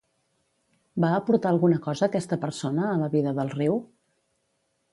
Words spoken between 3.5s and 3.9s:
riu?